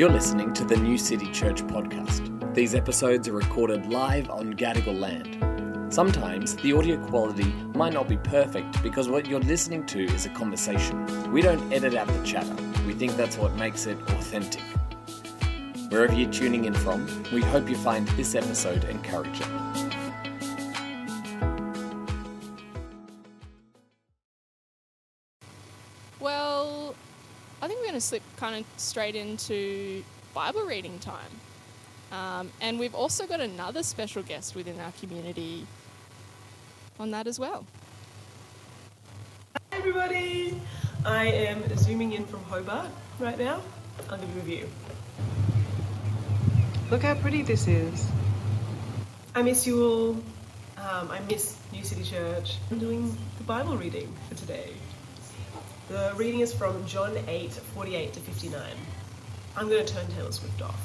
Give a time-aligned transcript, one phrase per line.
[0.00, 2.54] You're listening to the New City Church podcast.
[2.54, 5.92] These episodes are recorded live on Gadigal land.
[5.92, 10.30] Sometimes the audio quality might not be perfect because what you're listening to is a
[10.30, 11.04] conversation.
[11.30, 14.62] We don't edit out the chatter, we think that's what makes it authentic.
[15.90, 19.59] Wherever you're tuning in from, we hope you find this episode encouraging.
[28.10, 30.02] Slip kind of straight into
[30.34, 31.30] Bible reading time.
[32.10, 35.64] Um, and we've also got another special guest within our community
[36.98, 37.64] on that as well.
[39.54, 40.60] Hi everybody!
[41.06, 43.62] I am zooming in from Hobart right now.
[44.10, 44.68] I'll give you a view.
[46.90, 48.10] Look how pretty this is.
[49.36, 50.10] I miss you all.
[50.78, 52.56] Um, I miss New City Church.
[52.72, 54.72] I'm doing the Bible reading for today.
[55.90, 58.62] The reading is from John 8 48 to 59.
[59.56, 60.80] I'm going to turn Taylor Swift off.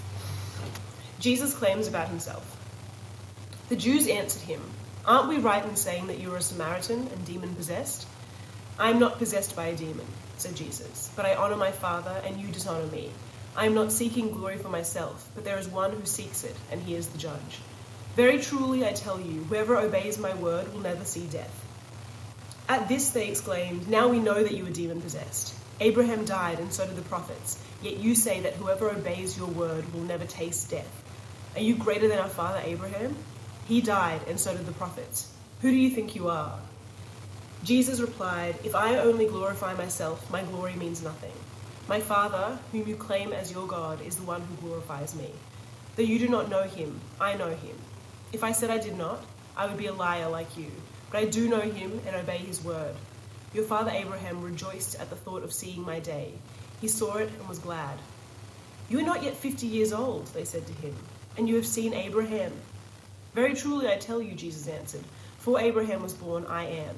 [1.19, 2.57] Jesus claims about himself.
[3.69, 4.61] The Jews answered him,
[5.05, 8.07] Aren't we right in saying that you are a Samaritan and demon possessed?
[8.79, 12.41] I am not possessed by a demon, said Jesus, but I honor my Father, and
[12.41, 13.11] you dishonor me.
[13.55, 16.81] I am not seeking glory for myself, but there is one who seeks it, and
[16.81, 17.59] he is the judge.
[18.15, 21.64] Very truly I tell you, whoever obeys my word will never see death.
[22.67, 25.53] At this they exclaimed, Now we know that you are demon possessed.
[25.79, 27.61] Abraham died, and so did the prophets.
[27.81, 31.03] Yet you say that whoever obeys your word will never taste death.
[31.55, 33.15] Are you greater than our father Abraham?
[33.67, 35.31] He died, and so did the prophets.
[35.61, 36.57] Who do you think you are?
[37.63, 41.33] Jesus replied, If I only glorify myself, my glory means nothing.
[41.87, 45.29] My Father, whom you claim as your God, is the one who glorifies me.
[45.95, 47.75] Though you do not know him, I know him.
[48.33, 49.23] If I said I did not,
[49.55, 50.71] I would be a liar like you.
[51.15, 52.93] But I do know him and obey his word.
[53.53, 56.33] Your father Abraham rejoiced at the thought of seeing my day.
[56.81, 57.97] He saw it and was glad.
[58.89, 60.93] You are not yet fifty years old, they said to him,
[61.37, 62.51] and you have seen Abraham.
[63.33, 65.05] Very truly I tell you, Jesus answered,
[65.37, 66.95] before Abraham was born, I am.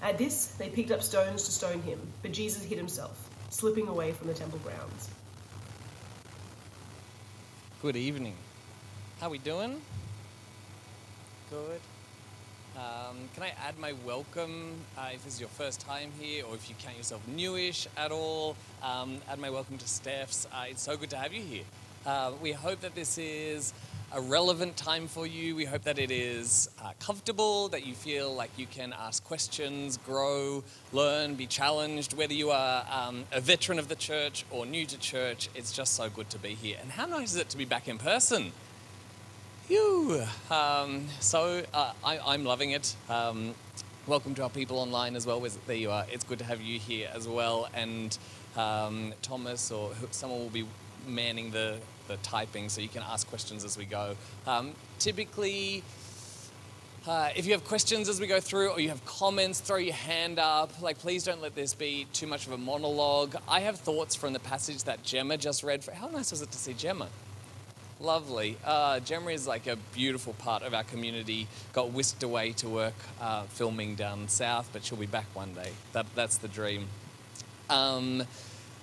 [0.00, 4.12] At this, they picked up stones to stone him, but Jesus hid himself, slipping away
[4.12, 5.10] from the temple grounds.
[7.82, 8.36] Good evening.
[9.20, 9.82] How we doing?
[11.50, 11.82] Good.
[12.76, 16.54] Um, can I add my welcome uh, if this is your first time here or
[16.54, 18.56] if you count yourself newish at all?
[18.82, 20.46] Um, add my welcome to Steph's.
[20.52, 21.64] Uh, it's so good to have you here.
[22.06, 23.74] Uh, we hope that this is
[24.12, 25.56] a relevant time for you.
[25.56, 29.98] We hope that it is uh, comfortable, that you feel like you can ask questions,
[29.98, 32.16] grow, learn, be challenged.
[32.16, 35.94] Whether you are um, a veteran of the church or new to church, it's just
[35.94, 36.78] so good to be here.
[36.80, 38.52] And how nice is it to be back in person?
[39.70, 40.20] Phew.
[40.50, 42.96] Um, so uh, I, am loving it.
[43.08, 43.54] Um,
[44.08, 45.46] welcome to our people online as well.
[45.68, 46.04] There you are.
[46.10, 47.68] It's good to have you here as well.
[47.72, 48.18] And
[48.56, 50.66] um, Thomas or someone will be
[51.06, 54.16] manning the, the typing so you can ask questions as we go.
[54.44, 55.84] Um, typically,
[57.06, 59.94] uh, if you have questions as we go through or you have comments, throw your
[59.94, 60.82] hand up.
[60.82, 63.36] Like, please don't let this be too much of a monologue.
[63.46, 65.84] I have thoughts from the passage that Gemma just read.
[65.84, 67.06] For, how nice was it to see Gemma?
[68.00, 68.56] Lovely.
[68.64, 71.46] Uh, is like a beautiful part of our community.
[71.74, 75.72] Got whisked away to work uh, filming down south, but she'll be back one day.
[75.92, 76.88] That, that's the dream.
[77.68, 78.22] Um,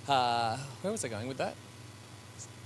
[0.07, 1.55] uh, where was I going with that?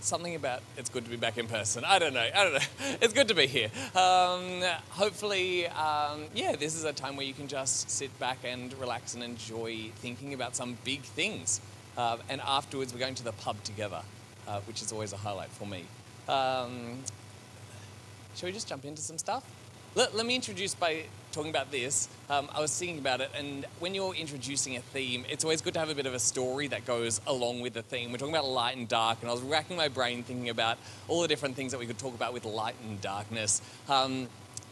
[0.02, 1.86] Something about it's good to be back in person.
[1.86, 2.20] I don't know.
[2.36, 2.60] I don't know.
[3.02, 3.70] It's good to be here.
[3.96, 8.74] Um, hopefully, um, yeah, this is a time where you can just sit back and
[8.78, 11.62] relax and enjoy thinking about some big things.
[11.96, 14.02] Uh, and afterwards, we're going to the pub together,
[14.48, 15.86] uh, which is always a highlight for me.
[16.28, 17.00] Um,
[18.36, 19.44] shall we just jump into some stuff?
[19.94, 22.08] Let, let me introduce by talking about this.
[22.30, 25.74] Um, I was thinking about it, and when you're introducing a theme, it's always good
[25.74, 28.12] to have a bit of a story that goes along with the theme.
[28.12, 30.78] We're talking about light and dark, and I was racking my brain thinking about
[31.08, 33.62] all the different things that we could talk about with light and darkness.
[33.90, 34.30] Um,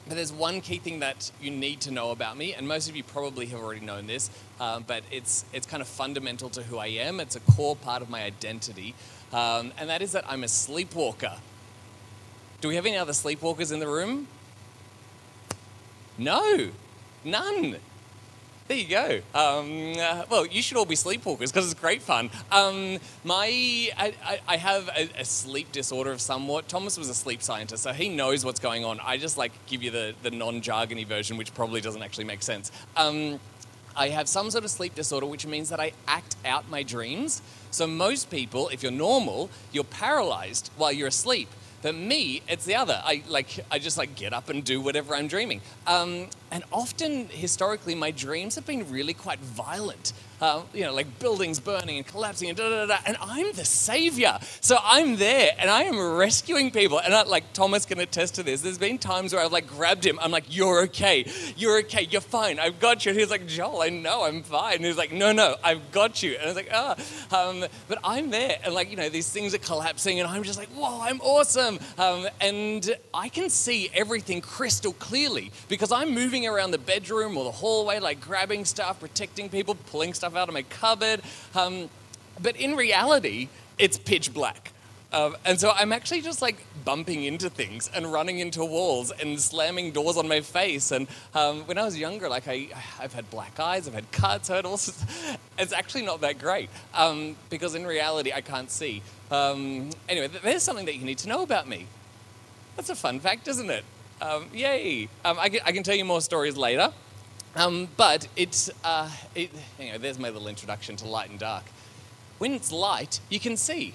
[0.07, 2.95] but there's one key thing that you need to know about me, and most of
[2.95, 4.29] you probably have already known this,
[4.59, 7.19] uh, but it's, it's kind of fundamental to who I am.
[7.19, 8.95] It's a core part of my identity,
[9.31, 11.37] um, and that is that I'm a sleepwalker.
[12.61, 14.27] Do we have any other sleepwalkers in the room?
[16.17, 16.69] No,
[17.23, 17.77] none.
[18.69, 19.21] There you go.
[19.33, 22.29] Um, uh, well, you should all be sleepwalkers because it's great fun.
[22.51, 23.47] Um, my,
[23.97, 24.13] I,
[24.47, 26.67] I, have a, a, sleep disorder of somewhat.
[26.67, 28.99] Thomas was a sleep scientist, so he knows what's going on.
[29.03, 32.71] I just like give you the, the non-jargony version, which probably doesn't actually make sense.
[32.95, 33.39] Um,
[33.99, 37.41] I have some sort of sleep disorder, which means that I act out my dreams.
[37.69, 41.49] So most people, if you're normal, you're paralyzed while you're asleep.
[41.81, 43.01] But me, it's the other.
[43.03, 45.59] I like I just like get up and do whatever I'm dreaming.
[45.85, 50.13] Um, and often, historically, my dreams have been really quite violent.
[50.41, 52.97] Um, you know, like buildings burning and collapsing and da da da.
[53.05, 54.39] And I'm the savior.
[54.61, 56.99] So I'm there and I am rescuing people.
[56.99, 58.61] And I, like Thomas can attest to this.
[58.61, 60.19] There's been times where I've like grabbed him.
[60.21, 61.25] I'm like, you're okay.
[61.57, 62.07] You're okay.
[62.09, 62.59] You're fine.
[62.59, 63.11] I've got you.
[63.11, 64.77] And he's like, Joel, I know I'm fine.
[64.77, 66.33] And he's like, no, no, I've got you.
[66.35, 66.95] And I was like, ah.
[67.31, 68.59] Um, but I'm there.
[68.63, 71.79] And like, you know, these things are collapsing and I'm just like, whoa, I'm awesome.
[71.97, 77.43] Um, and I can see everything crystal clearly because I'm moving around the bedroom or
[77.43, 81.21] the hallway, like grabbing stuff, protecting people, pulling stuff out of my cupboard.
[81.55, 81.89] Um,
[82.41, 84.71] but in reality, it's pitch black.
[85.11, 89.39] Um, and so I'm actually just like bumping into things and running into walls and
[89.39, 90.91] slamming doors on my face.
[90.91, 92.67] And um, when I was younger, like I,
[92.99, 95.05] I've had black eyes, I've had cuts, I've had all sorts.
[95.57, 99.01] It's actually not that great um, because in reality, I can't see.
[99.29, 101.85] Um, anyway, there's something that you need to know about me.
[102.77, 103.83] That's a fun fact, isn't it?
[104.21, 105.09] Um, yay!
[105.25, 106.93] Um, I can, I, can, tell you more stories later.
[107.97, 109.51] But it's, uh, it,
[109.99, 111.63] there's my little introduction to light and dark.
[112.37, 113.93] When it's light, you can see.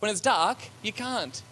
[0.00, 1.42] When it's dark, you can't.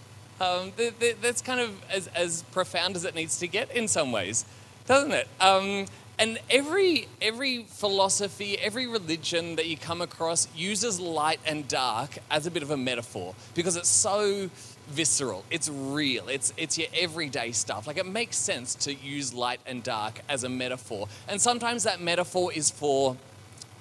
[0.40, 3.88] Um, th- th- that's kind of as, as profound as it needs to get in
[3.88, 4.44] some ways,
[4.86, 5.26] doesn't it?
[5.40, 5.86] Um,
[6.18, 12.46] and every, every philosophy, every religion that you come across uses light and dark as
[12.46, 14.50] a bit of a metaphor because it's so
[14.86, 17.86] visceral, it's real, it's, it's your everyday stuff.
[17.86, 21.08] Like it makes sense to use light and dark as a metaphor.
[21.28, 23.16] And sometimes that metaphor is for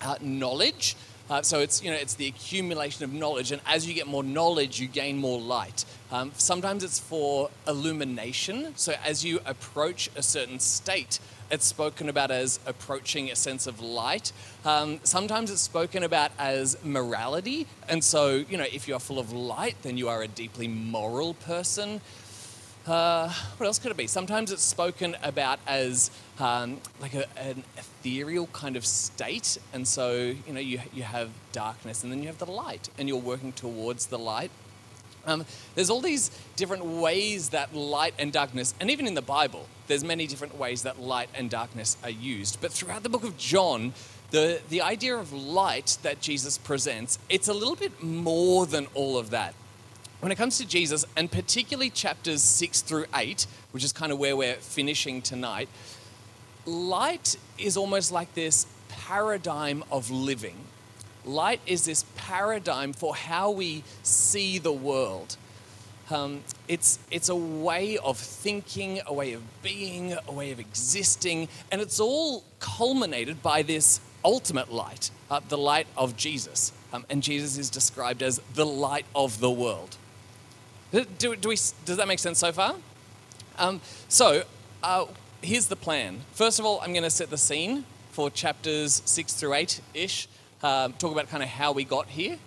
[0.02, 0.96] uh, knowledge
[1.34, 4.24] uh, so it's you know it's the accumulation of knowledge, and as you get more
[4.24, 5.84] knowledge, you gain more light.
[6.12, 8.74] Um, sometimes it's for illumination.
[8.76, 11.20] So as you approach a certain state,
[11.50, 14.32] it's spoken about as approaching a sense of light.
[14.64, 19.18] Um, sometimes it's spoken about as morality, and so you know if you are full
[19.18, 22.00] of light, then you are a deeply moral person.
[22.86, 24.06] Uh, what else could it be?
[24.06, 30.34] Sometimes it's spoken about as um, like a, an ethereal kind of state, and so
[30.46, 33.52] you know you you have darkness, and then you have the light, and you're working
[33.54, 34.52] towards the light.
[35.26, 35.46] Um,
[35.76, 40.04] there's all these different ways that light and darkness, and even in the Bible, there's
[40.04, 42.60] many different ways that light and darkness are used.
[42.60, 43.94] But throughout the book of John,
[44.32, 49.18] the, the idea of light that Jesus presents, it's a little bit more than all
[49.18, 49.54] of that
[50.24, 54.18] when it comes to Jesus, and particularly chapters 6 through 8, which is kind of
[54.18, 55.68] where we're finishing tonight,
[56.65, 60.56] light is almost like this paradigm of living.
[61.25, 65.38] Light is this paradigm for how we see the world.
[66.12, 71.48] Um, it's, it's a way of thinking, a way of being, a way of existing,
[71.71, 76.74] and it's all culminated by this ultimate light, uh, the light of Jesus.
[76.92, 79.98] Um, and Jesus is described as the light of the world.
[80.92, 81.56] Do, do we,
[81.86, 82.75] does that make sense so far?
[83.57, 84.44] Um, so,
[84.83, 85.06] uh,
[85.44, 86.22] here's the plan.
[86.34, 90.28] First of all, I'm going to set the scene for chapters 6 through 8 ish,
[90.62, 92.38] um, talk about kind of how we got here.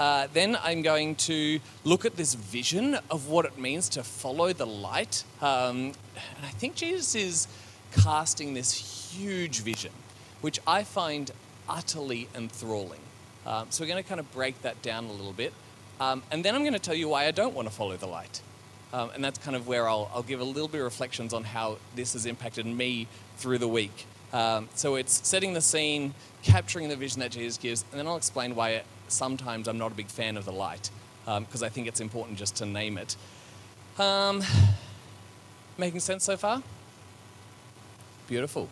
[0.00, 4.52] Uh, then I'm going to look at this vision of what it means to follow
[4.52, 5.24] the light.
[5.42, 5.92] Um,
[6.36, 7.48] and I think Jesus is
[7.92, 8.72] casting this
[9.12, 9.92] huge vision,
[10.40, 11.30] which I find
[11.68, 13.00] utterly enthralling.
[13.44, 15.52] Um, so we're going to kind of break that down a little bit.
[16.00, 18.06] Um, and then I'm going to tell you why I don't want to follow the
[18.06, 18.40] light.
[18.92, 21.44] Um, and that's kind of where I'll, I'll, give a little bit of reflections on
[21.44, 23.06] how this has impacted me
[23.36, 24.06] through the week.
[24.32, 28.16] Um, so it's setting the scene, capturing the vision that Jesus gives, and then I'll
[28.16, 30.90] explain why it, sometimes I'm not a big fan of the light,
[31.24, 33.16] because um, I think it's important just to name it.
[33.98, 34.42] Um,
[35.76, 36.62] making sense so far?
[38.26, 38.68] Beautiful.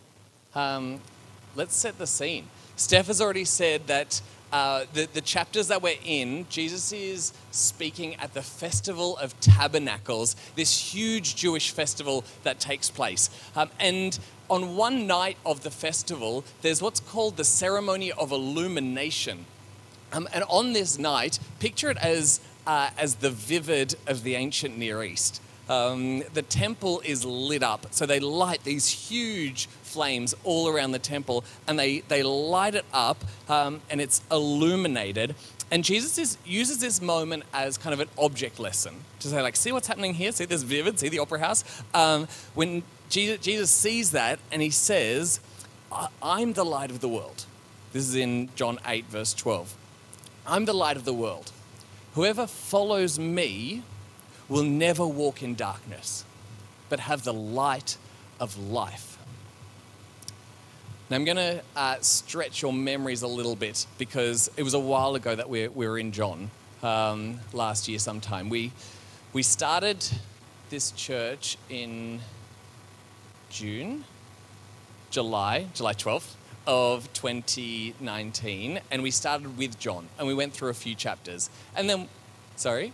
[0.55, 1.01] Um,
[1.55, 2.49] let's set the scene.
[2.77, 4.21] Steph has already said that
[4.53, 10.37] uh, the, the chapters that we're in, Jesus is speaking at the Festival of Tabernacles,
[10.55, 13.29] this huge Jewish festival that takes place.
[13.57, 19.47] Um, and on one night of the festival, there's what's called the ceremony of illumination.
[20.13, 24.79] Um, and on this night, picture it as, uh, as the vivid of the ancient
[24.79, 25.43] Near East.
[25.69, 27.87] Um, the temple is lit up.
[27.91, 32.85] So they light these huge flames all around the temple and they, they light it
[32.93, 35.35] up um, and it's illuminated.
[35.71, 39.57] And Jesus is, uses this moment as kind of an object lesson to say, like,
[39.57, 40.31] see what's happening here?
[40.31, 40.99] See this vivid?
[41.01, 41.65] See the opera house?
[41.93, 45.41] Um, when Jesus, Jesus sees that and he says,
[46.23, 47.47] I'm the light of the world.
[47.93, 49.75] This is in John 8, verse 12.
[50.47, 51.51] I'm the light of the world.
[52.15, 53.83] Whoever follows me
[54.49, 56.25] will never walk in darkness,
[56.89, 57.97] but have the light
[58.39, 59.19] of life.
[61.09, 64.79] Now, I'm going to uh, stretch your memories a little bit because it was a
[64.79, 66.51] while ago that we, we were in John
[66.83, 68.49] um, last year sometime.
[68.49, 68.73] We,
[69.33, 70.05] we started
[70.69, 72.21] this church in
[73.51, 74.05] June,
[75.11, 76.35] July, July 12th.
[76.67, 81.49] of 2019, and we started with John, and we went through a few chapters.
[81.77, 82.09] And then,
[82.57, 82.93] sorry?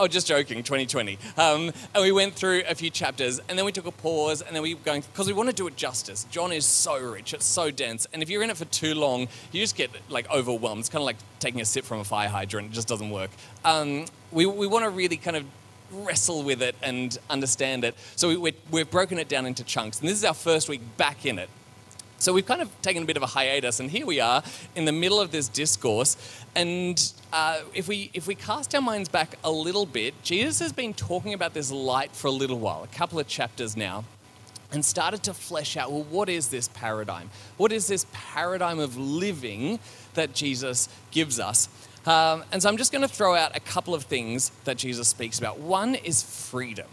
[0.00, 1.18] Oh, just joking, 2020.
[1.36, 4.54] Um, and we went through a few chapters, and then we took a pause, and
[4.54, 6.24] then we were going, because we want to do it justice.
[6.30, 9.26] John is so rich, it's so dense, and if you're in it for too long,
[9.50, 10.80] you just get like overwhelmed.
[10.80, 13.30] It's kind of like taking a sip from a fire hydrant, it just doesn't work.
[13.64, 15.44] Um, we, we want to really kind of
[15.90, 17.96] wrestle with it and understand it.
[18.14, 20.82] So we, we, we've broken it down into chunks, and this is our first week
[20.96, 21.50] back in it.
[22.20, 24.44] So we've kind of taken a bit of a hiatus, and here we are
[24.76, 26.16] in the middle of this discourse.
[26.54, 30.72] And uh, if we if we cast our minds back a little bit, Jesus has
[30.72, 34.04] been talking about this light for a little while, a couple of chapters now,
[34.72, 35.92] and started to flesh out.
[35.92, 37.30] Well, what is this paradigm?
[37.56, 39.78] What is this paradigm of living
[40.14, 41.68] that Jesus gives us?
[42.06, 45.08] Um, and so I'm just going to throw out a couple of things that Jesus
[45.08, 45.58] speaks about.
[45.58, 46.86] One is freedom.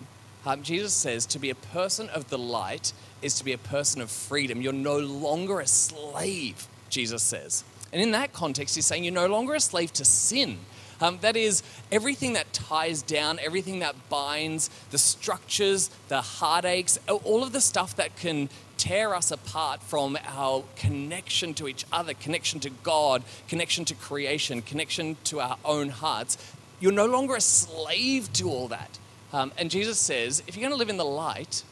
[0.46, 4.02] Um, Jesus says to be a person of the light is to be a person
[4.02, 4.62] of freedom.
[4.62, 7.64] You're no longer a slave, Jesus says.
[7.96, 10.58] And in that context, he's saying you're no longer a slave to sin.
[11.00, 17.42] Um, that is everything that ties down, everything that binds, the structures, the heartaches, all
[17.42, 22.60] of the stuff that can tear us apart from our connection to each other, connection
[22.60, 26.38] to God, connection to creation, connection to our own hearts.
[26.82, 29.00] You're no longer a slave to all that.
[29.32, 31.64] Um, and Jesus says, if you're going to live in the light,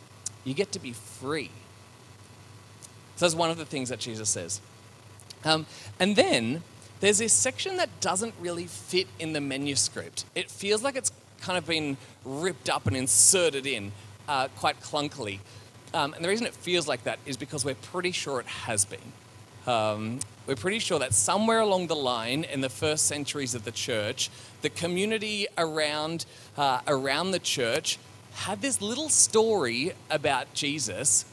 [0.45, 1.51] you get to be free.
[3.17, 4.61] So that's one of the things that Jesus says.
[5.45, 5.65] Um,
[5.99, 6.63] and then
[6.99, 10.25] there's this section that doesn't really fit in the manuscript.
[10.35, 13.91] It feels like it's kind of been ripped up and inserted in
[14.27, 15.39] uh, quite clunkily.
[15.93, 18.85] Um, and the reason it feels like that is because we're pretty sure it has
[18.85, 19.11] been.
[19.67, 23.71] Um, we're pretty sure that somewhere along the line in the first centuries of the
[23.71, 24.29] church,
[24.61, 26.25] the community around,
[26.57, 27.97] uh, around the church
[28.33, 31.25] had this little story about Jesus,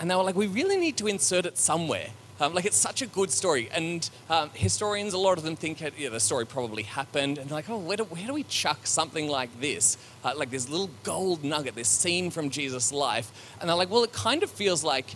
[0.00, 2.08] and they were like, we really need to insert it somewhere.
[2.40, 5.80] Um, like it's such a good story, and um, historians, a lot of them think
[5.80, 9.28] yeah, the story probably happened, and like, oh, where do, where do we chuck something
[9.28, 13.32] like this, uh, like this little gold nugget, this scene from Jesus' life?
[13.60, 15.06] And they're like, well, it kind of feels like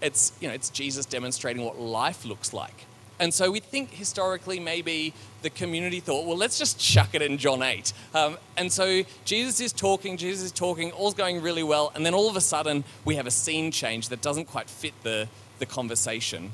[0.00, 2.86] it's you know it's Jesus demonstrating what life looks like.
[3.20, 7.36] And so we think historically maybe the community thought, well, let's just chuck it in
[7.36, 7.92] John 8.
[8.14, 11.92] Um, and so Jesus is talking, Jesus is talking, all's going really well.
[11.94, 14.94] And then all of a sudden, we have a scene change that doesn't quite fit
[15.02, 16.50] the, the conversation.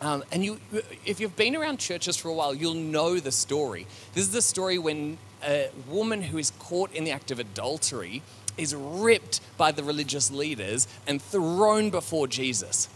[0.00, 0.60] Um, and you,
[1.04, 3.86] if you've been around churches for a while, you'll know the story.
[4.12, 8.22] This is the story when a woman who is caught in the act of adultery
[8.58, 12.88] is ripped by the religious leaders and thrown before Jesus.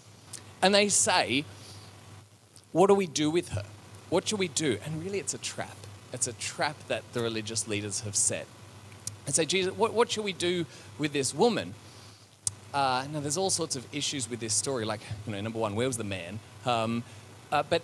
[0.62, 1.45] And they say,
[2.73, 3.64] what do we do with her?
[4.11, 4.78] What should we do?
[4.85, 5.76] And really, it's a trap.
[6.12, 8.47] It's a trap that the religious leaders have set.
[9.26, 10.66] And say, Jesus, what, what should we do
[10.99, 11.75] with this woman?
[12.72, 14.84] Uh, now, there's all sorts of issues with this story.
[14.84, 16.38] Like, you know, number one, where was the man?
[16.64, 17.02] Um,
[17.50, 17.82] uh, but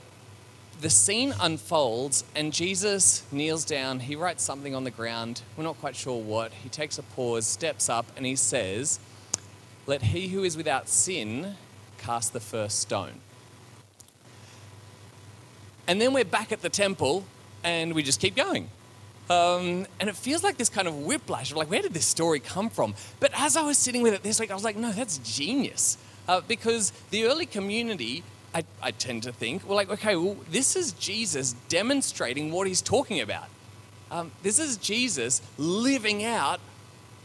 [0.80, 4.00] the scene unfolds, and Jesus kneels down.
[4.00, 5.42] He writes something on the ground.
[5.56, 6.52] We're not quite sure what.
[6.52, 9.00] He takes a pause, steps up, and he says,
[9.86, 11.56] Let he who is without sin
[11.98, 13.20] cast the first stone.
[15.88, 17.24] And then we're back at the temple
[17.62, 18.68] and we just keep going.
[19.28, 22.38] Um, and it feels like this kind of whiplash of like, where did this story
[22.38, 22.94] come from?
[23.18, 25.98] But as I was sitting with it this week, I was like, no, that's genius.
[26.28, 28.22] Uh, because the early community,
[28.54, 32.82] I, I tend to think, were like, okay, well, this is Jesus demonstrating what he's
[32.82, 33.48] talking about.
[34.10, 36.60] Um, this is Jesus living out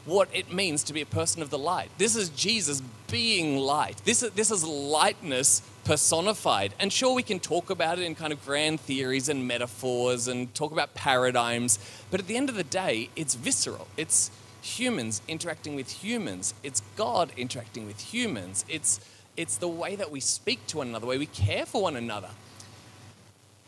[0.05, 1.89] what it means to be a person of the light.
[1.99, 2.81] This is Jesus
[3.11, 4.01] being light.
[4.03, 6.73] This is, this is lightness personified.
[6.79, 10.53] And sure, we can talk about it in kind of grand theories and metaphors and
[10.53, 13.87] talk about paradigms, but at the end of the day, it's visceral.
[13.97, 18.99] It's humans interacting with humans, it's God interacting with humans, it's,
[19.35, 21.95] it's the way that we speak to one another, the way we care for one
[21.95, 22.29] another.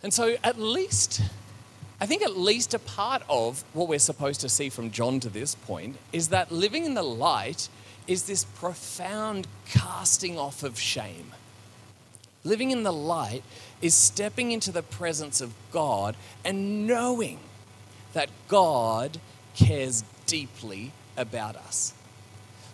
[0.04, 1.22] And so, at least,
[2.00, 5.30] I think at least a part of what we're supposed to see from John to
[5.30, 7.70] this point is that living in the light
[8.08, 11.32] is this profound casting off of shame.
[12.44, 13.44] Living in the light
[13.82, 17.40] is stepping into the presence of God and knowing
[18.14, 19.20] that God
[19.56, 21.94] cares deeply about us.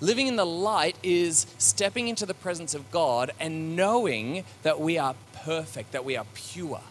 [0.02, 4.98] Living in the light is stepping into the presence of God and knowing that we
[4.98, 6.82] are perfect, that we are pure.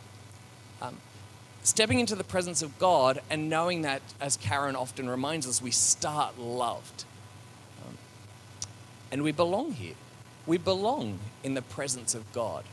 [0.82, 0.99] Um,
[1.62, 5.70] stepping into the presence of God and knowing that, as Karen often reminds us, we
[5.70, 7.04] start loved.
[7.87, 7.97] Um,
[9.11, 9.94] and we belong here.
[10.49, 12.64] We belong in the presence of God.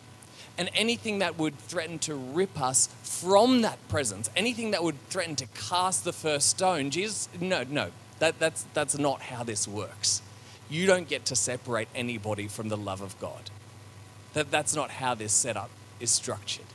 [0.57, 5.35] And anything that would threaten to rip us from that presence, anything that would threaten
[5.35, 10.21] to cast the first stone, Jesus, no, no, that, that's, that's not how this works.
[10.69, 13.51] You don't get to separate anybody from the love of God.
[14.33, 16.65] That that's not how this setup is structured.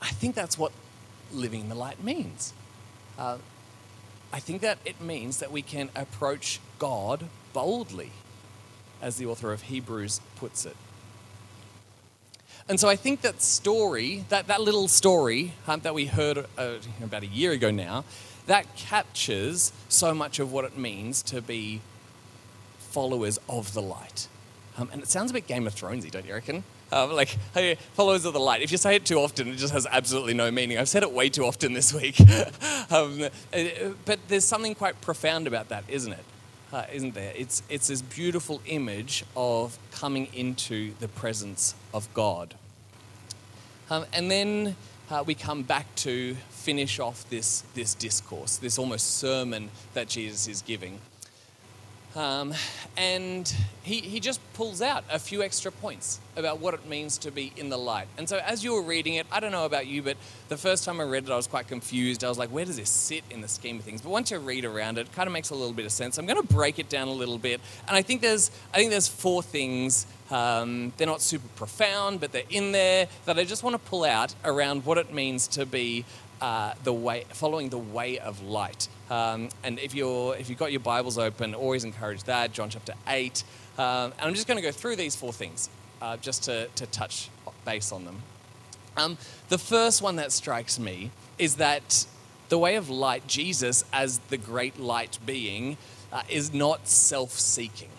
[0.00, 0.72] I think that's what
[1.32, 2.52] living in the light means.
[3.18, 3.38] Uh,
[4.32, 8.12] I think that it means that we can approach God boldly,
[9.02, 10.76] as the author of Hebrews puts it.
[12.68, 16.74] And so I think that story, that, that little story um, that we heard uh,
[17.02, 18.04] about a year ago now,
[18.46, 21.80] that captures so much of what it means to be
[22.78, 24.28] followers of the light.
[24.76, 26.62] Um, and it sounds a bit Game of Thronesy, don't you reckon?
[26.92, 28.62] Um, like, hey, followers of the light.
[28.62, 30.78] If you say it too often, it just has absolutely no meaning.
[30.78, 32.18] I've said it way too often this week.
[32.90, 33.64] um, uh,
[34.04, 36.24] but there's something quite profound about that, isn't it?
[36.70, 37.32] Uh, not there?
[37.34, 42.54] It's, it's this beautiful image of coming into the presence of God.
[43.88, 44.76] Um, and then
[45.10, 50.46] uh, we come back to finish off this, this discourse, this almost sermon that Jesus
[50.46, 50.98] is giving.
[52.16, 52.54] Um,
[52.96, 57.30] and he, he just pulls out a few extra points about what it means to
[57.30, 58.08] be in the light.
[58.16, 60.16] And so, as you were reading it, I don't know about you, but
[60.48, 62.24] the first time I read it, I was quite confused.
[62.24, 64.00] I was like, where does this sit in the scheme of things?
[64.00, 66.18] But once you read around it, it kind of makes a little bit of sense.
[66.18, 67.60] I'm going to break it down a little bit.
[67.86, 70.06] And I think there's, I think there's four things.
[70.30, 74.04] Um, they're not super profound, but they're in there that I just want to pull
[74.04, 76.04] out around what it means to be
[76.40, 78.88] uh, the way, following the way of light.
[79.10, 82.52] Um, and if you're if you've got your Bibles open, always encourage that.
[82.52, 83.44] John chapter eight.
[83.78, 85.70] Um, and I'm just going to go through these four things
[86.02, 87.30] uh, just to, to touch
[87.64, 88.22] base on them.
[88.96, 89.18] Um,
[89.48, 92.04] the first one that strikes me is that
[92.48, 95.76] the way of light, Jesus as the great light being,
[96.12, 97.90] uh, is not self-seeking.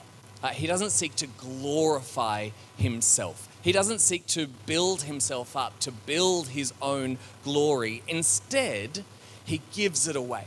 [0.42, 3.48] Uh, he doesn't seek to glorify himself.
[3.62, 8.04] He doesn't seek to build himself up, to build his own glory.
[8.08, 9.04] Instead,
[9.44, 10.46] he gives it away.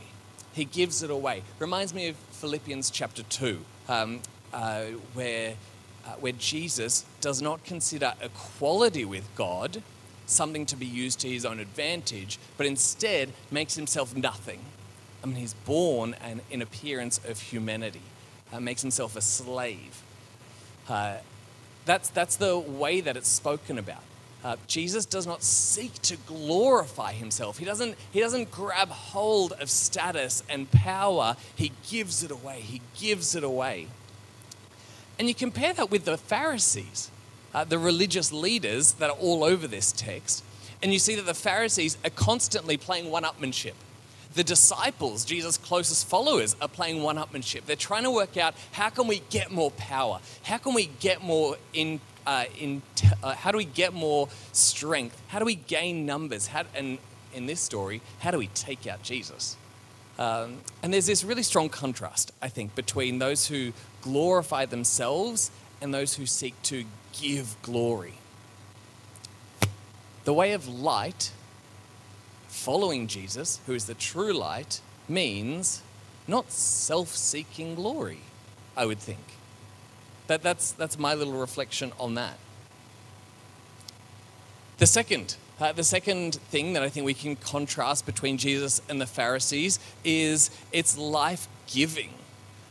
[0.55, 1.43] He gives it away.
[1.59, 3.59] Reminds me of Philippians chapter 2,
[3.89, 4.21] um,
[4.53, 4.83] uh,
[5.15, 5.55] where,
[6.07, 9.83] uh, where Jesus does not consider equality with God
[10.27, 14.61] something to be used to his own advantage, but instead makes himself nothing.
[15.23, 18.03] I mean, he's born an, in appearance of humanity,
[18.53, 20.03] uh, makes himself a slave.
[20.89, 21.17] Uh,
[21.85, 24.03] that's, that's the way that it's spoken about.
[24.45, 27.59] Uh, Jesus does not seek to glorify himself.
[27.59, 31.37] He doesn't, he doesn't grab hold of status and power.
[31.55, 32.61] He gives it away.
[32.61, 33.87] He gives it away.
[35.19, 37.11] And you compare that with the Pharisees,
[37.55, 40.43] uh, the religious leaders that are all over this text,
[40.83, 43.75] and you see that the Pharisees are constantly playing one upmanship.
[44.35, 47.67] The disciples, Jesus' closest followers, are playing one upmanship.
[47.67, 50.21] They're trying to work out how can we get more power?
[50.43, 52.83] How can we get more in, uh, in
[53.23, 55.21] uh, how do we get more strength?
[55.29, 56.47] How do we gain numbers?
[56.47, 56.99] How, and
[57.35, 59.57] in this story, how do we take out Jesus?
[60.19, 65.93] Um, and there's this really strong contrast, I think, between those who glorify themselves and
[65.93, 66.85] those who seek to
[67.21, 68.15] give glory.
[70.25, 71.33] The way of light
[72.63, 75.83] following Jesus, who is the true light, means
[76.29, 78.21] not self seeking glory,
[78.77, 79.19] I would think.
[80.29, 82.39] That, that's, that's my little reflection on that.
[84.79, 89.01] The second, uh, the second thing that I think we can contrast between Jesus and
[89.01, 92.11] the Pharisees is it's life giving.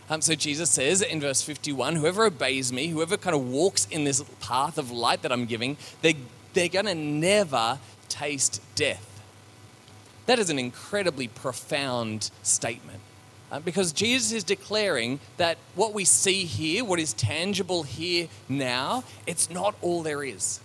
[0.10, 4.06] Um, so Jesus says in verse 51 whoever obeys me, whoever kind of walks in
[4.06, 6.13] this path of light that I'm giving, they're,
[6.54, 9.11] they're going to never taste death.
[10.25, 12.99] That is an incredibly profound statement.
[13.51, 19.03] Uh, because Jesus is declaring that what we see here, what is tangible here now,
[19.27, 20.62] it's not all there is.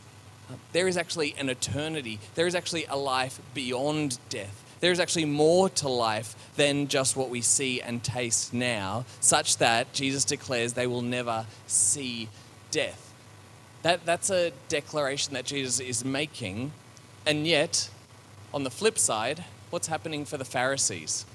[0.49, 4.63] Uh, there is actually an eternity, there is actually a life beyond death.
[4.81, 9.57] There is actually more to life than just what we see and taste now, such
[9.57, 12.29] that Jesus declares they will never see
[12.71, 13.13] death.
[13.83, 16.73] That, that's a declaration that Jesus is making,
[17.27, 17.89] and yet,
[18.53, 21.27] on the flip side, what's happening for the Pharisees?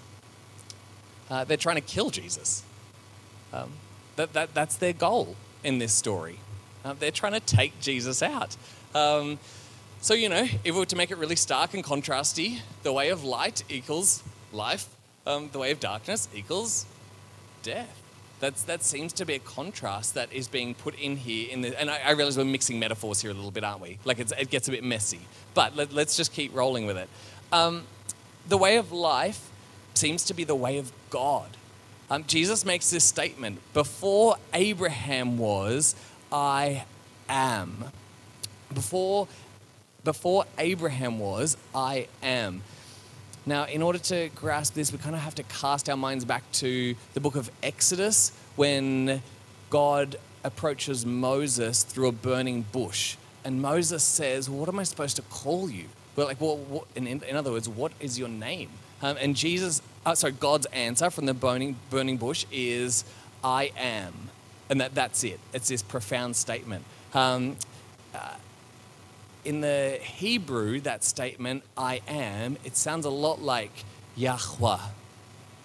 [1.30, 2.63] Uh, they're trying to kill Jesus.
[3.54, 3.71] Um,
[4.15, 6.39] that, that, that's their goal in this story.
[6.84, 8.56] Uh, they're trying to take Jesus out.
[8.95, 9.39] Um,
[10.02, 13.10] so, you know, if we were to make it really stark and contrasty, the way
[13.10, 14.88] of light equals life,
[15.28, 16.86] um, the way of darkness equals
[17.62, 18.00] death.
[18.41, 21.47] That's, that seems to be a contrast that is being put in here.
[21.51, 23.99] In the, and I, I realize we're mixing metaphors here a little bit, aren't we?
[24.04, 25.19] Like it gets a bit messy.
[25.54, 27.08] But let, us just keep rolling with it.
[27.51, 27.84] Um,
[28.49, 29.51] the way of life
[29.93, 31.49] seems to be the way of God.
[32.10, 35.95] Um, Jesus makes this statement Before Abraham was,
[36.32, 36.86] I
[37.30, 37.86] am.
[38.73, 39.27] Before,
[40.04, 42.63] before Abraham was, I am.
[43.45, 46.43] Now, in order to grasp this, we kind of have to cast our minds back
[46.54, 49.21] to the book of Exodus when
[49.69, 53.17] God approaches Moses through a burning bush.
[53.43, 55.86] And Moses says, What am I supposed to call you?
[56.15, 58.69] Well, like, what, what, in, in other words, what is your name?
[59.01, 63.04] Um, and Jesus, uh, sorry, God's answer from the burning, burning bush is,
[63.43, 64.13] I am.
[64.69, 65.39] And that, that's it.
[65.54, 66.86] It's this profound statement.
[67.13, 67.58] Um,
[68.13, 68.36] uh,
[69.43, 73.84] in the Hebrew, that statement, I am, it sounds a lot like
[74.15, 74.80] Yahweh,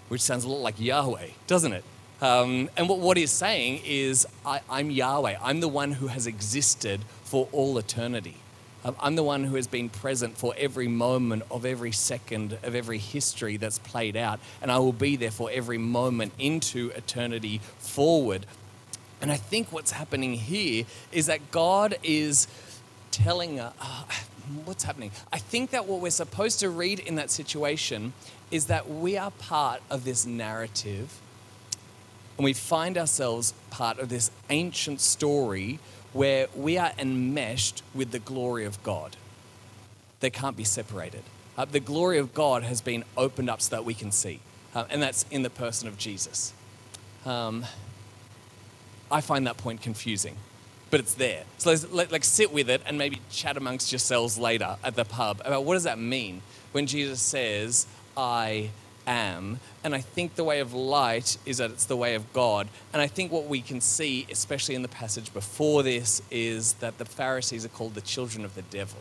[0.08, 1.84] which sounds a lot like Yahweh, doesn't it?
[2.20, 5.36] Um, and what, what he's saying is, I, I'm Yahweh.
[5.42, 8.36] I'm the one who has existed for all eternity.
[8.84, 12.74] Um, I'm the one who has been present for every moment of every second of
[12.74, 14.38] every history that's played out.
[14.62, 18.46] And I will be there for every moment into eternity forward.
[19.20, 22.46] And I think what's happening here is that God is
[23.16, 23.72] telling us.
[23.80, 24.04] Uh,
[24.64, 25.10] what's happening?
[25.32, 28.12] I think that what we're supposed to read in that situation
[28.50, 31.20] is that we are part of this narrative
[32.36, 35.78] and we find ourselves part of this ancient story
[36.12, 39.16] where we are enmeshed with the glory of God.
[40.20, 41.22] They can't be separated.
[41.56, 44.40] Uh, the glory of God has been opened up so that we can see,
[44.74, 46.52] uh, and that's in the person of Jesus.
[47.24, 47.64] Um,
[49.10, 50.36] I find that point confusing,
[50.90, 51.44] but it's there.
[51.58, 55.04] So let's, let, like sit with it and maybe chat amongst yourselves later at the
[55.04, 58.70] pub about what does that mean when Jesus says, "I
[59.06, 59.60] am.
[59.84, 62.68] And I think the way of light is that it's the way of God.
[62.92, 66.98] And I think what we can see, especially in the passage before this, is that
[66.98, 69.00] the Pharisees are called the children of the devil.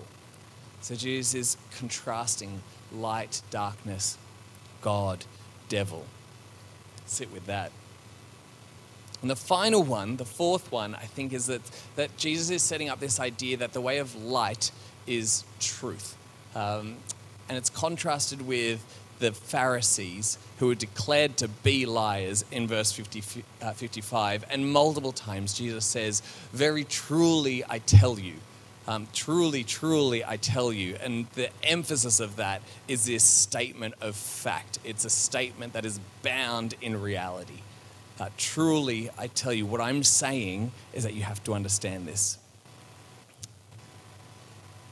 [0.82, 2.62] So Jesus is contrasting
[2.94, 4.18] light, darkness,
[4.82, 5.26] God,
[5.68, 6.06] devil.
[7.06, 7.72] Sit with that.
[9.22, 11.62] And the final one, the fourth one, I think, is that,
[11.96, 14.72] that Jesus is setting up this idea that the way of light
[15.08, 16.16] is truth.
[16.56, 16.98] Um,
[17.50, 18.84] and it's contrasted with
[19.20, 24.46] the Pharisees who were declared to be liars in verse 50, uh, 55.
[24.50, 28.34] And multiple times Jesus says, Very truly I tell you.
[28.88, 30.96] Um, truly, truly, I tell you.
[31.02, 34.78] And the emphasis of that is this statement of fact.
[34.84, 37.62] It's a statement that is bound in reality.
[38.20, 42.38] Uh, truly, I tell you, what I'm saying is that you have to understand this.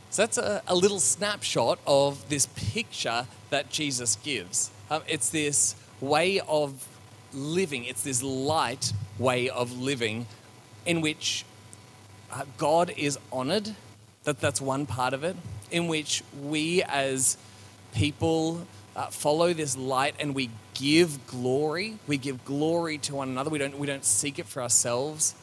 [0.10, 4.72] So that's a, a little snapshot of this picture that Jesus gives.
[4.92, 6.88] Um, it's this way of
[7.34, 10.28] living, it's this light way of living
[10.86, 11.46] in which
[12.32, 13.74] uh, God is honored.
[14.26, 15.36] That, that's one part of it.
[15.72, 17.38] In which we as
[17.94, 21.98] people uh, follow this light and we give glory.
[22.08, 23.50] We give glory to one another.
[23.50, 25.36] We don't, we don't seek it for ourselves.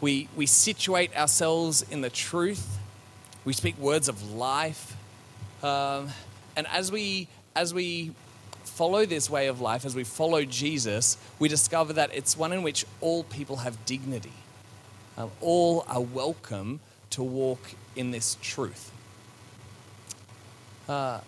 [0.00, 2.78] We, we situate ourselves in the truth
[3.46, 4.96] we speak words of life.
[5.62, 6.08] Um,
[6.56, 8.10] and as we, as we
[8.64, 12.64] follow this way of life, as we follow Jesus, we discover that it's one in
[12.64, 14.32] which all people have dignity.
[15.16, 17.60] Um, all are welcome to walk
[17.94, 18.90] in this truth.
[20.88, 21.20] Uh,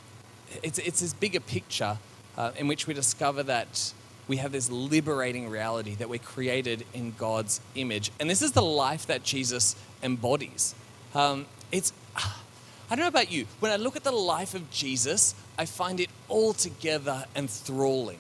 [0.62, 1.98] it's, it's this bigger picture
[2.36, 3.92] uh, in which we discover that
[4.28, 8.10] we have this liberating reality that we're created in God's image.
[8.20, 10.74] And this is the life that Jesus embodies.
[11.14, 15.34] Um, it's, I don't know about you, when I look at the life of Jesus,
[15.58, 18.18] I find it altogether enthralling.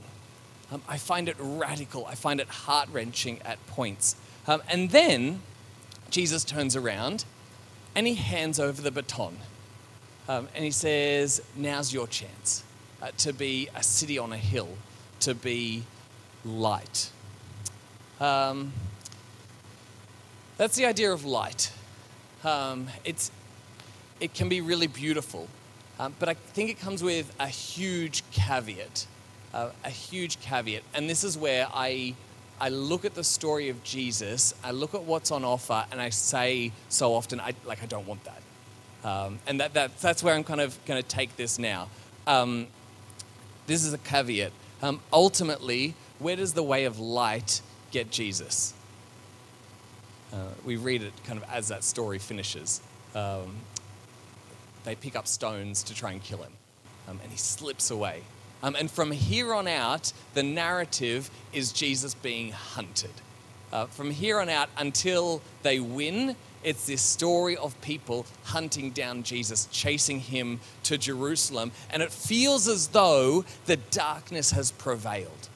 [0.70, 2.06] Um, I find it radical.
[2.06, 4.16] I find it heart wrenching at points.
[4.46, 5.40] Um, and then
[6.10, 7.24] Jesus turns around
[7.94, 9.38] and he hands over the baton.
[10.28, 12.62] Um, and he says, Now's your chance
[13.02, 14.68] uh, to be a city on a hill,
[15.20, 15.82] to be
[16.44, 17.10] light.
[18.20, 18.72] Um,
[20.56, 21.72] that's the idea of light.
[22.44, 23.30] Um, it's,
[24.20, 25.48] it can be really beautiful.
[25.98, 29.06] Um, but I think it comes with a huge caveat,
[29.54, 30.82] uh, a huge caveat.
[30.94, 32.14] And this is where I,
[32.60, 36.10] I look at the story of Jesus, I look at what's on offer, and I
[36.10, 38.42] say so often, I, like, I don't want that.
[39.04, 41.88] Um, and that, that, that's where I'm kind of going to take this now.
[42.26, 42.66] Um,
[43.66, 44.52] this is a caveat.
[44.82, 48.74] Um, ultimately, where does the way of light get Jesus?
[50.32, 52.80] Uh, we read it kind of as that story finishes.
[53.14, 53.56] Um,
[54.84, 56.52] they pick up stones to try and kill him.
[57.08, 58.22] Um, and he slips away.
[58.62, 63.10] Um, and from here on out, the narrative is Jesus being hunted.
[63.72, 69.22] Uh, from here on out until they win, it's this story of people hunting down
[69.22, 71.72] Jesus, chasing him to Jerusalem.
[71.90, 75.48] And it feels as though the darkness has prevailed.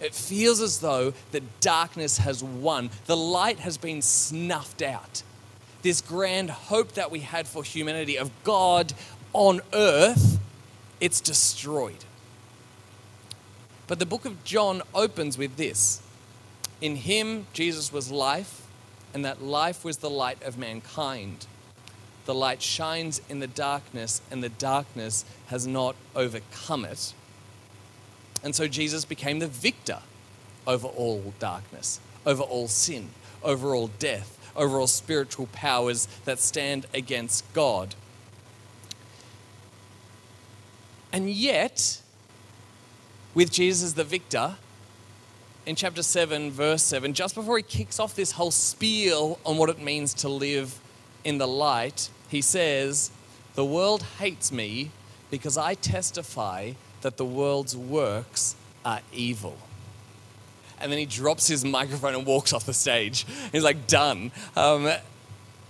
[0.00, 2.90] It feels as though the darkness has won.
[3.06, 5.22] The light has been snuffed out
[5.82, 8.92] this grand hope that we had for humanity of God
[9.32, 10.38] on earth,
[11.00, 12.04] it's destroyed.
[13.86, 16.02] But the book of John opens with this
[16.80, 18.66] In him, Jesus was life,
[19.14, 21.46] and that life was the light of mankind.
[22.26, 27.14] The light shines in the darkness, and the darkness has not overcome it.
[28.42, 30.00] And so Jesus became the victor
[30.66, 33.10] over all darkness, over all sin,
[33.42, 37.94] over all death, over all spiritual powers that stand against God.
[41.12, 42.02] And yet,
[43.34, 44.56] with Jesus the victor,
[45.68, 49.68] in chapter 7, verse 7, just before he kicks off this whole spiel on what
[49.68, 50.80] it means to live
[51.24, 53.10] in the light, he says,
[53.54, 54.92] The world hates me
[55.30, 59.58] because I testify that the world's works are evil.
[60.80, 63.26] And then he drops his microphone and walks off the stage.
[63.52, 64.32] He's like, done.
[64.56, 64.90] Um,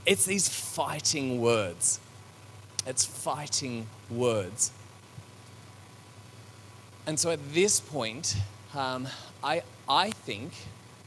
[0.07, 1.99] it's these fighting words.
[2.87, 4.71] It's fighting words.
[7.05, 8.37] And so at this point,
[8.77, 9.09] um,
[9.43, 10.53] I, I think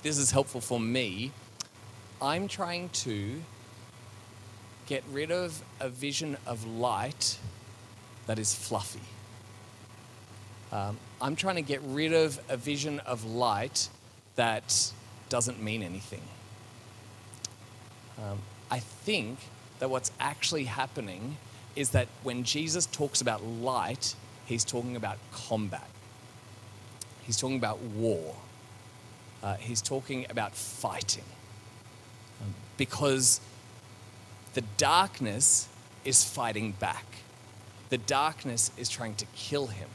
[0.01, 1.31] this is helpful for me.
[2.19, 3.41] I'm trying to
[4.87, 7.37] get rid of a vision of light
[8.25, 8.99] that is fluffy.
[10.71, 13.89] Um, I'm trying to get rid of a vision of light
[14.35, 14.91] that
[15.29, 16.21] doesn't mean anything.
[18.17, 18.39] Um,
[18.71, 19.37] I think
[19.79, 21.37] that what's actually happening
[21.75, 24.15] is that when Jesus talks about light,
[24.45, 25.87] he's talking about combat.
[27.23, 28.35] He's talking about war.
[29.43, 31.23] Uh, he's talking about fighting.
[32.77, 33.41] Because
[34.53, 35.67] the darkness
[36.03, 37.05] is fighting back,
[37.89, 39.89] the darkness is trying to kill him.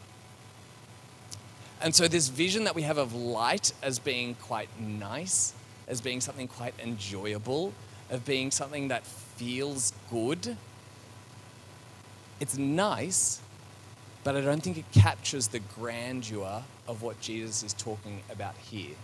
[1.81, 5.53] And so, this vision that we have of light as being quite nice,
[5.89, 7.73] as being something quite enjoyable,
[8.11, 10.57] of being something that feels good,
[12.41, 13.41] it's nice,
[14.25, 18.95] but I don't think it captures the grandeur of what Jesus is talking about here.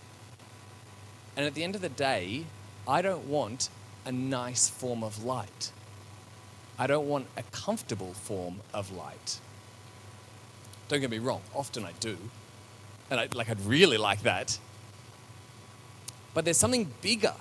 [1.37, 2.45] And at the end of the day,
[2.87, 3.69] I don't want
[4.05, 5.73] a nice form of light.
[6.79, 9.39] I don't want a comfortable form of light.
[10.89, 12.17] Don't get me wrong, often I do.
[13.11, 14.59] And I, like I'd really like that.
[16.35, 17.35] But there's something bigger.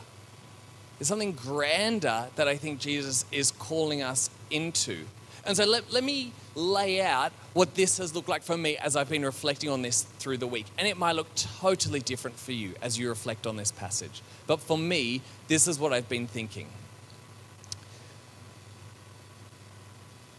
[0.98, 5.06] There's something grander that I think Jesus is calling us into.
[5.46, 8.96] And so let, let me lay out what this has looked like for me as
[8.96, 10.68] I've been reflecting on this through the week.
[10.78, 14.22] And it might look totally different for you as you reflect on this passage.
[14.48, 16.68] But for me, this is what I've been thinking.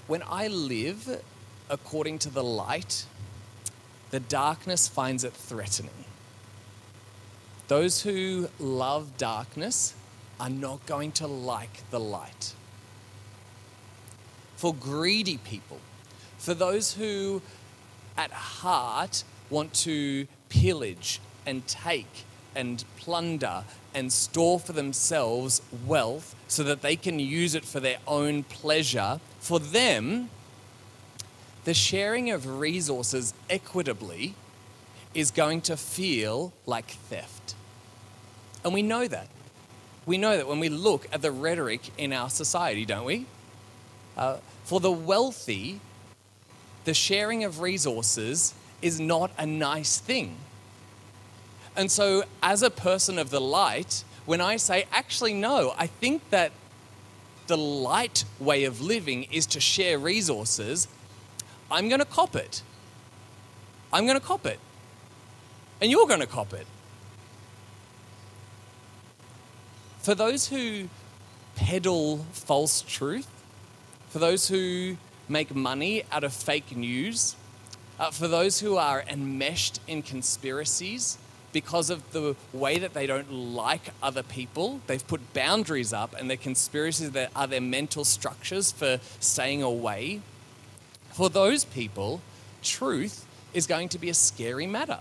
[0.07, 1.23] When I live
[1.69, 3.07] according to the light,
[4.11, 6.05] the darkness finds it threatening.
[7.69, 9.95] Those who love darkness
[10.38, 12.55] are not going to like the light.
[14.62, 15.81] For greedy people,
[16.38, 17.42] for those who
[18.16, 22.22] at heart want to pillage and take
[22.55, 27.96] and plunder and store for themselves wealth so that they can use it for their
[28.07, 30.31] own pleasure, for them,
[31.64, 34.37] the sharing of resources equitably
[35.12, 37.57] is going to feel like theft.
[38.64, 39.27] And we know that.
[40.07, 43.27] We know that when we look at the rhetoric in our society, don't we?
[44.16, 45.81] Uh, for the wealthy,
[46.85, 50.37] the sharing of resources is not a nice thing.
[51.77, 56.29] And so, as a person of the light, when I say, actually, no, I think
[56.31, 56.53] that
[57.46, 60.87] the light way of living is to share resources,
[61.70, 62.62] I'm going to cop it.
[63.92, 64.59] I'm going to cop it.
[65.81, 66.66] And you're going to cop it.
[70.03, 70.88] For those who
[71.57, 73.29] peddle false truth,
[74.12, 77.35] for those who make money out of fake news,
[77.98, 81.16] uh, for those who are enmeshed in conspiracies
[81.55, 86.29] because of the way that they don't like other people, they've put boundaries up, and
[86.29, 90.20] their conspiracies are their mental structures for staying away.
[91.12, 92.20] For those people,
[92.62, 94.98] truth is going to be a scary matter.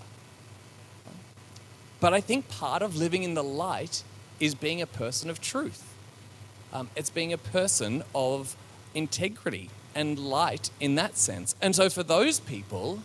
[1.99, 4.03] But I think part of living in the light
[4.39, 5.83] is being a person of truth.
[6.71, 8.55] Um, it's being a person of
[8.93, 11.55] integrity and light in that sense.
[11.61, 13.03] And so for those people,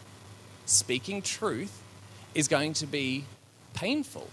[0.64, 1.82] speaking truth
[2.34, 3.24] is going to be
[3.74, 4.28] painful.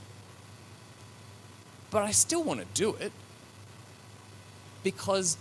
[1.91, 3.11] But I still want to do it
[4.83, 5.37] because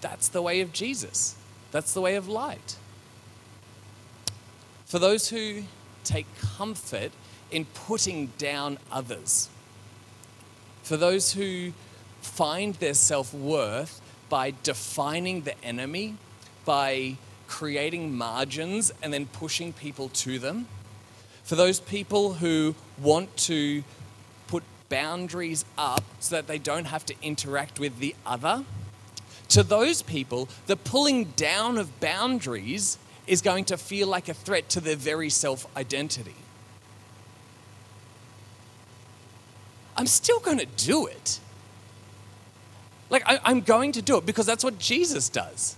[0.00, 1.36] that's the way of Jesus,
[1.72, 2.76] that's the way of light.
[4.84, 5.64] For those who
[6.04, 7.10] take comfort
[7.50, 9.48] in putting down others,
[10.82, 11.72] for those who
[12.20, 16.16] find their self worth by defining the enemy
[16.66, 17.16] by
[17.48, 20.66] creating margins and then pushing people to them.
[21.44, 23.84] For those people who want to
[24.48, 28.64] put boundaries up so that they don't have to interact with the other,
[29.50, 34.68] to those people, the pulling down of boundaries is going to feel like a threat
[34.70, 36.34] to their very self identity.
[39.96, 41.40] I'm still going to do it.
[43.08, 45.76] Like, I, am going to do it because that's what Jesus does.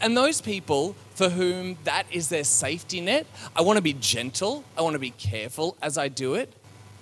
[0.00, 4.64] And those people for whom that is their safety net, I want to be gentle,
[4.76, 6.52] I want to be careful as I do it,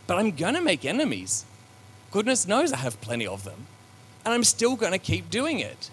[0.06, 1.44] but I'm going to make enemies.
[2.10, 3.66] Goodness knows I have plenty of them.
[4.24, 5.90] And I'm still going to keep doing it.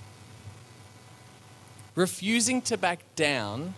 [1.94, 3.76] Refusing to back down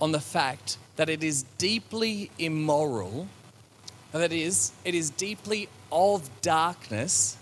[0.00, 3.26] on the fact that it is deeply immoral,
[4.12, 7.36] that is, it is deeply of darkness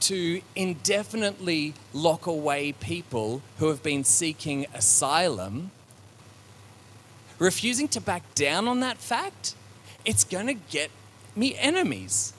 [0.00, 5.70] to indefinitely lock away people who have been seeking asylum,
[7.38, 9.54] refusing to back down on that fact,
[10.04, 10.90] it's going to get
[11.34, 12.32] me enemies.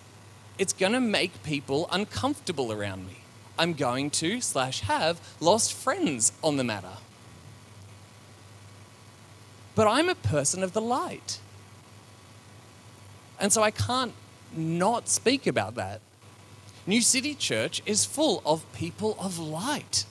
[0.58, 3.18] It's going to make people uncomfortable around me.
[3.60, 6.98] I'm going to, slash, have lost friends on the matter.
[9.76, 11.40] But I'm a person of the light.
[13.40, 14.14] And so I can't
[14.56, 16.02] not speak about that.
[16.88, 20.06] New City Church is full of people of light.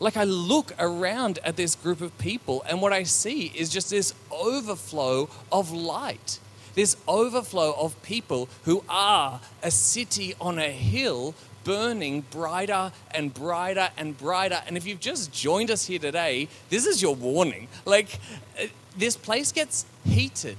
[0.00, 3.90] Like I look around at this group of people, and what I see is just
[3.90, 6.38] this overflow of light,
[6.74, 13.90] this overflow of people who are a city on a hill burning brighter and brighter
[13.98, 14.62] and brighter.
[14.66, 17.68] And if you've just joined us here today, this is your warning.
[17.84, 18.18] Like,
[18.58, 20.56] uh, this place gets heated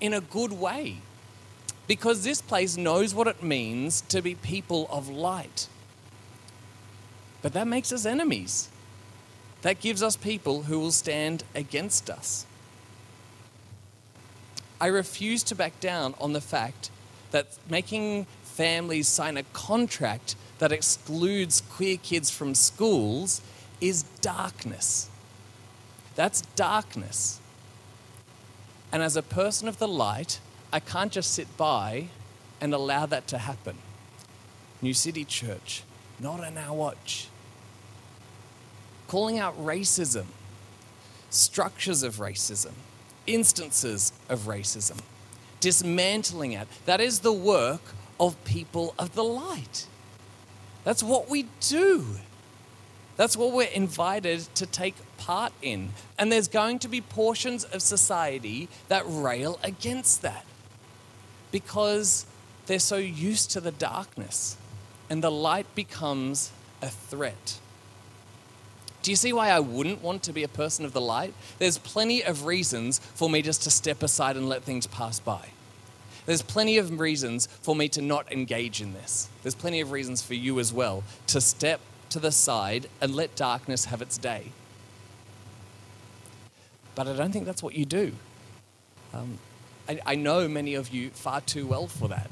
[0.00, 0.96] in a good way
[1.90, 5.66] because this place knows what it means to be people of light.
[7.42, 8.68] But that makes us enemies.
[9.62, 12.46] That gives us people who will stand against us.
[14.80, 16.92] I refuse to back down on the fact
[17.32, 23.40] that making families sign a contract that excludes queer kids from schools
[23.80, 25.10] is darkness.
[26.14, 27.40] That's darkness.
[28.92, 30.38] And as a person of the light,
[30.72, 32.06] I can't just sit by
[32.60, 33.76] and allow that to happen.
[34.82, 35.82] New City Church,
[36.18, 37.28] not on our watch.
[39.08, 40.26] Calling out racism,
[41.30, 42.72] structures of racism,
[43.26, 45.00] instances of racism,
[45.58, 46.68] dismantling it.
[46.86, 47.82] That is the work
[48.20, 49.86] of people of the light.
[50.84, 52.06] That's what we do.
[53.16, 55.90] That's what we're invited to take part in.
[56.16, 60.46] And there's going to be portions of society that rail against that
[61.50, 62.26] because
[62.66, 64.56] they're so used to the darkness
[65.08, 67.58] and the light becomes a threat.
[69.02, 71.32] Do you see why I wouldn't want to be a person of the light?
[71.58, 75.48] There's plenty of reasons for me just to step aside and let things pass by.
[76.26, 79.28] There's plenty of reasons for me to not engage in this.
[79.42, 83.34] There's plenty of reasons for you as well to step to the side and let
[83.36, 84.52] darkness have its day.
[86.94, 88.12] But I don't think that's what you do.
[89.14, 89.38] Um,
[89.90, 92.30] I, I know many of you far too well for that.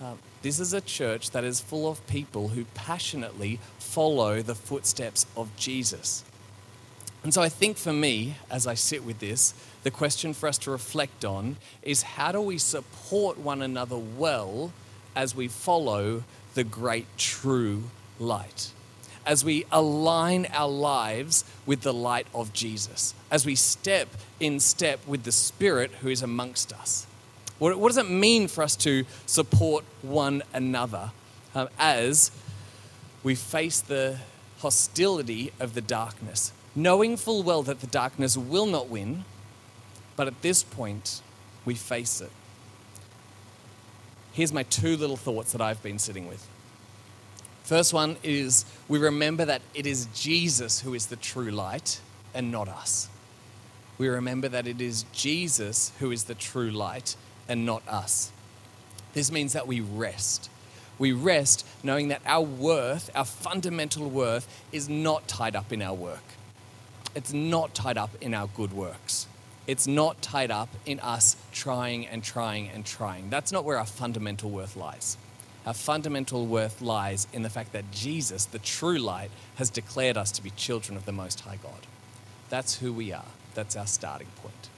[0.00, 5.26] Uh, this is a church that is full of people who passionately follow the footsteps
[5.36, 6.22] of Jesus.
[7.24, 10.56] And so I think for me, as I sit with this, the question for us
[10.58, 14.72] to reflect on is how do we support one another well
[15.16, 16.22] as we follow
[16.54, 17.84] the great true
[18.20, 18.70] light?
[19.26, 24.08] As we align our lives with the light of Jesus, as we step
[24.40, 27.06] in step with the Spirit who is amongst us.
[27.58, 31.12] What, what does it mean for us to support one another
[31.54, 32.30] um, as
[33.22, 34.18] we face the
[34.58, 39.24] hostility of the darkness, knowing full well that the darkness will not win,
[40.16, 41.22] but at this point,
[41.64, 42.30] we face it?
[44.32, 46.48] Here's my two little thoughts that I've been sitting with.
[47.64, 51.98] First one is we remember that it is Jesus who is the true light
[52.34, 53.08] and not us.
[53.96, 57.16] We remember that it is Jesus who is the true light
[57.48, 58.30] and not us.
[59.14, 60.50] This means that we rest.
[60.98, 65.94] We rest knowing that our worth, our fundamental worth, is not tied up in our
[65.94, 66.22] work.
[67.14, 69.26] It's not tied up in our good works.
[69.66, 73.30] It's not tied up in us trying and trying and trying.
[73.30, 75.16] That's not where our fundamental worth lies.
[75.66, 80.30] Our fundamental worth lies in the fact that Jesus, the true light, has declared us
[80.32, 81.86] to be children of the Most High God.
[82.50, 83.24] That's who we are.
[83.54, 84.68] That's our starting point.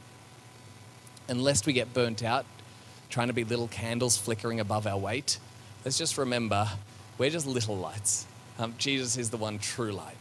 [1.29, 2.47] And lest we get burnt out
[3.09, 5.39] trying to be little candles flickering above our weight,
[5.85, 6.69] let's just remember
[7.19, 8.27] we're just little lights.
[8.59, 10.17] Um, Jesus is the one true light.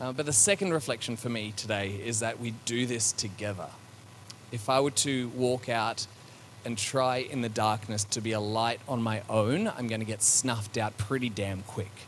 [0.00, 3.68] Uh, but the second reflection for me today is that we do this together.
[4.52, 6.06] If I were to walk out
[6.68, 10.06] and try in the darkness to be a light on my own, I'm going to
[10.06, 12.02] get snuffed out pretty damn quick.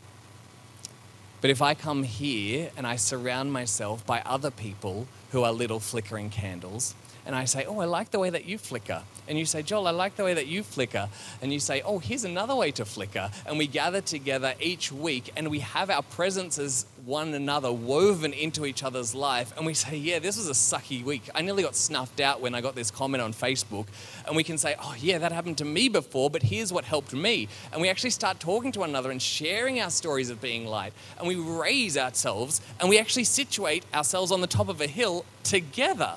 [1.41, 5.81] But if I come here and I surround myself by other people who are little
[5.81, 6.95] flickering candles,
[7.25, 9.03] and I say, Oh, I like the way that you flicker.
[9.29, 11.09] And you say, Joel, I like the way that you flicker.
[11.41, 13.31] And you say, Oh, here's another way to flicker.
[13.47, 18.33] And we gather together each week and we have our presence as one another woven
[18.33, 19.53] into each other's life.
[19.57, 21.29] And we say, Yeah, this was a sucky week.
[21.35, 23.87] I nearly got snuffed out when I got this comment on Facebook.
[24.27, 27.13] And we can say, Oh, yeah, that happened to me before, but here's what helped
[27.13, 27.49] me.
[27.73, 30.93] And we actually start talking to one another and sharing our stories of being light.
[31.19, 35.25] And we raise ourselves and we actually situate ourselves on the top of a hill
[35.43, 36.17] together.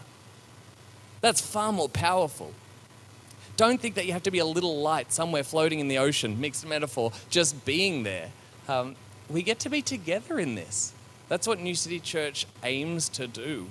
[1.21, 2.53] That's far more powerful.
[3.55, 6.41] Don't think that you have to be a little light somewhere floating in the ocean,
[6.41, 8.31] mixed metaphor, just being there.
[8.67, 8.95] Um,
[9.29, 10.93] we get to be together in this.
[11.29, 13.67] That's what New City Church aims to do.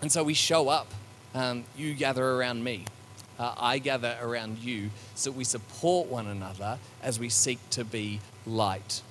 [0.00, 0.92] And so we show up.
[1.34, 2.84] Um, you gather around me.
[3.38, 8.20] Uh, I gather around you so we support one another as we seek to be
[8.46, 9.02] light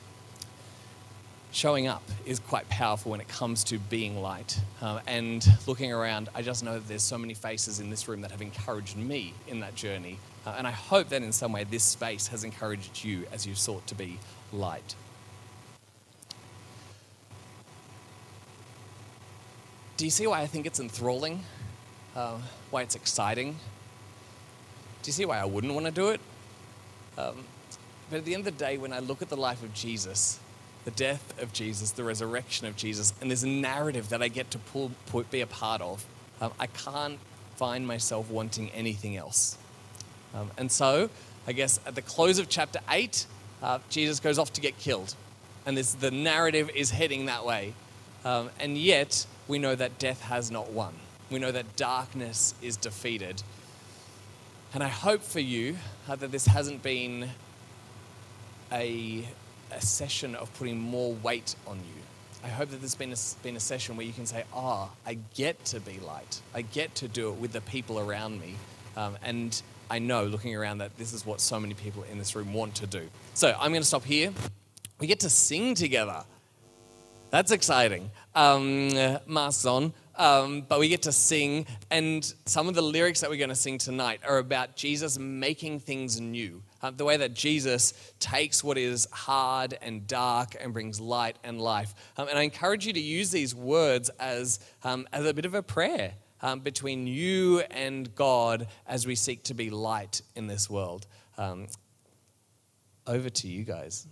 [1.57, 4.59] showing up is quite powerful when it comes to being light.
[4.79, 8.21] Uh, and looking around, I just know that there's so many faces in this room
[8.21, 10.19] that have encouraged me in that journey.
[10.45, 13.55] Uh, and I hope that in some way this space has encouraged you as you
[13.55, 14.19] sought to be
[14.53, 14.95] light.
[19.97, 21.43] Do you see why I think it's enthralling?
[22.15, 22.37] Uh,
[22.69, 23.53] why it's exciting?
[25.01, 26.21] Do you see why I wouldn't want to do it?
[27.17, 27.43] Um,
[28.11, 30.39] but at the end of the day, when I look at the life of Jesus,
[30.85, 34.51] the death of Jesus, the resurrection of Jesus, and there's a narrative that I get
[34.51, 36.05] to pull, put, be a part of.
[36.39, 37.17] Um, I can't
[37.55, 39.57] find myself wanting anything else.
[40.35, 41.09] Um, and so,
[41.47, 43.25] I guess at the close of chapter 8,
[43.63, 45.15] uh, Jesus goes off to get killed.
[45.65, 47.73] And this, the narrative is heading that way.
[48.23, 50.93] Um, and yet, we know that death has not won.
[51.29, 53.43] We know that darkness is defeated.
[54.73, 55.77] And I hope for you
[56.07, 57.29] uh, that this hasn't been
[58.71, 59.25] a
[59.71, 62.01] a session of putting more weight on you.
[62.43, 64.91] I hope that there's been a, been a session where you can say, ah, oh,
[65.05, 66.39] I get to be light.
[66.53, 68.55] I get to do it with the people around me.
[68.95, 72.35] Um, and I know, looking around, that this is what so many people in this
[72.35, 73.07] room want to do.
[73.33, 74.31] So I'm going to stop here.
[74.99, 76.23] We get to sing together.
[77.29, 78.09] That's exciting.
[78.35, 78.89] Um,
[79.25, 79.93] masks on.
[80.17, 83.55] Um, but we get to sing, and some of the lyrics that we're going to
[83.55, 86.63] sing tonight are about Jesus making things new.
[86.81, 91.61] Uh, the way that Jesus takes what is hard and dark and brings light and
[91.61, 91.93] life.
[92.17, 95.53] Um, and I encourage you to use these words as, um, as a bit of
[95.53, 100.67] a prayer um, between you and God as we seek to be light in this
[100.67, 101.05] world.
[101.37, 101.67] Um,
[103.05, 104.07] over to you guys.